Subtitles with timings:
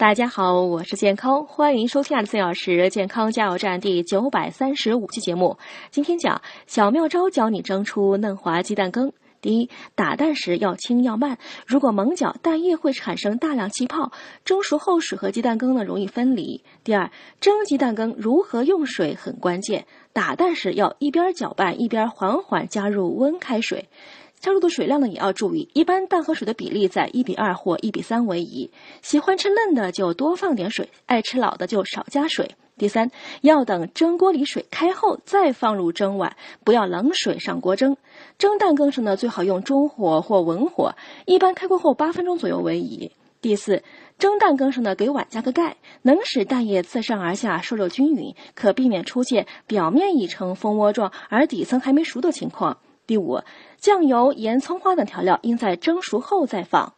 [0.00, 5.58] 大家好，我是健康，欢迎收听二十四小时健康加油站第九百三十五期节目。
[5.90, 9.12] 今天讲小妙招，教你蒸出嫩滑鸡蛋羹。
[9.42, 11.36] 第一，打蛋时要轻要慢，
[11.66, 14.10] 如果猛搅，蛋液会产生大量气泡，
[14.42, 16.64] 蒸熟后水和鸡蛋羹呢容易分离。
[16.82, 23.90] 第二，蒸鸡蛋羹如何用水很关键，打蛋时要一边搅拌一边缓缓加入温开水。
[24.40, 28.70] 加入的水量呢也要注意，一般蛋和水的比例在一比二或一比三为宜。
[29.02, 32.56] 喜欢吃嫩的就多放点水，爱吃老的就少加水。
[32.78, 33.10] 第三，
[33.42, 37.98] 要等蒸锅里水开后再放入蒸碗，不要冷水上锅蒸。
[38.38, 40.94] 蒸蛋羹时呢，最好用中火或文火，
[41.26, 43.12] 一般开锅后八分钟左右为宜。
[43.42, 43.82] 第四，
[44.18, 52.78] 蒸蛋羹时呢，给碗加个盖，能使蛋液自上而下受热均匀，可避免出现表面已成蜂窝状而底层还没熟的情况。
[53.10, 53.42] 第五，
[53.76, 56.94] 酱油、盐、葱花等调料应在蒸熟后再放。